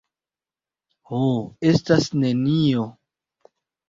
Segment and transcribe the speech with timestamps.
[1.09, 1.19] Ho,
[1.71, 2.87] estas nenio.